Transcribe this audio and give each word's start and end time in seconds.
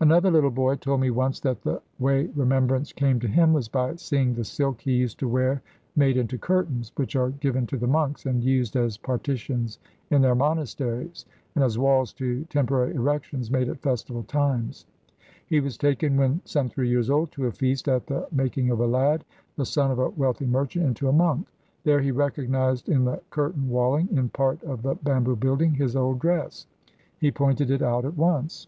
Another 0.00 0.30
little 0.30 0.50
boy 0.50 0.74
told 0.76 1.00
me 1.00 1.08
once 1.10 1.40
that 1.40 1.62
the 1.62 1.80
way 1.98 2.26
remembrance 2.36 2.92
came 2.92 3.18
to 3.20 3.26
him 3.26 3.54
was 3.54 3.68
by 3.68 3.94
seeing 3.96 4.34
the 4.34 4.44
silk 4.44 4.82
he 4.82 4.92
used 4.92 5.18
to 5.20 5.26
wear 5.28 5.62
made 5.96 6.18
into 6.18 6.36
curtains, 6.36 6.92
which 6.96 7.16
are 7.16 7.30
given 7.30 7.66
to 7.68 7.78
the 7.78 7.86
monks 7.86 8.26
and 8.26 8.44
used 8.44 8.76
as 8.76 8.98
partitions 8.98 9.78
in 10.10 10.20
their 10.20 10.34
monasteries, 10.34 11.24
and 11.54 11.64
as 11.64 11.78
walls 11.78 12.12
to 12.12 12.44
temporary 12.50 12.94
erections 12.94 13.50
made 13.50 13.66
at 13.66 13.80
festival 13.80 14.22
times. 14.24 14.84
He 15.46 15.58
was 15.58 15.78
taken 15.78 16.18
when 16.18 16.42
some 16.44 16.68
three 16.68 16.90
years 16.90 17.08
old 17.08 17.32
to 17.32 17.46
a 17.46 17.50
feast 17.52 17.88
at 17.88 18.06
the 18.06 18.28
making 18.30 18.68
of 18.70 18.80
a 18.80 18.86
lad, 18.86 19.24
the 19.56 19.64
son 19.64 19.90
of 19.90 19.98
a 19.98 20.10
wealthy 20.10 20.44
merchant, 20.44 20.84
into 20.84 21.08
a 21.08 21.12
monk. 21.14 21.46
There 21.84 22.02
he 22.02 22.10
recognised 22.10 22.90
in 22.90 23.06
the 23.06 23.22
curtain 23.30 23.70
walling 23.70 24.10
in 24.14 24.28
part 24.28 24.62
of 24.64 24.82
the 24.82 24.96
bamboo 24.96 25.36
building 25.36 25.72
his 25.72 25.96
old 25.96 26.18
dress. 26.18 26.66
He 27.16 27.30
pointed 27.30 27.70
it 27.70 27.80
out 27.80 28.04
at 28.04 28.18
once. 28.18 28.66